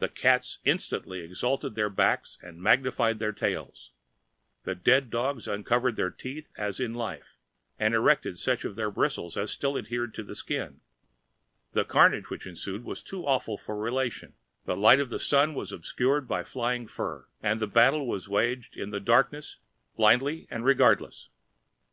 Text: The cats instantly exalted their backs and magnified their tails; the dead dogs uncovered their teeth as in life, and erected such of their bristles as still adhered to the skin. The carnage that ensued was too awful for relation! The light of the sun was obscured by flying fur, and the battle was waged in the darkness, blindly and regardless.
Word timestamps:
The 0.00 0.08
cats 0.08 0.58
instantly 0.64 1.20
exalted 1.20 1.76
their 1.76 1.88
backs 1.88 2.38
and 2.42 2.60
magnified 2.60 3.20
their 3.20 3.30
tails; 3.30 3.92
the 4.64 4.74
dead 4.74 5.10
dogs 5.10 5.46
uncovered 5.46 5.94
their 5.94 6.10
teeth 6.10 6.50
as 6.56 6.80
in 6.80 6.94
life, 6.94 7.36
and 7.78 7.94
erected 7.94 8.36
such 8.36 8.64
of 8.64 8.74
their 8.74 8.90
bristles 8.90 9.36
as 9.36 9.52
still 9.52 9.78
adhered 9.78 10.12
to 10.14 10.24
the 10.24 10.34
skin. 10.34 10.80
The 11.70 11.84
carnage 11.84 12.24
that 12.30 12.46
ensued 12.46 12.82
was 12.82 13.00
too 13.00 13.24
awful 13.24 13.56
for 13.56 13.78
relation! 13.78 14.34
The 14.64 14.76
light 14.76 14.98
of 14.98 15.08
the 15.08 15.20
sun 15.20 15.54
was 15.54 15.70
obscured 15.70 16.26
by 16.26 16.42
flying 16.42 16.88
fur, 16.88 17.28
and 17.40 17.60
the 17.60 17.68
battle 17.68 18.08
was 18.08 18.28
waged 18.28 18.76
in 18.76 18.90
the 18.90 18.98
darkness, 18.98 19.58
blindly 19.94 20.48
and 20.50 20.64
regardless. 20.64 21.28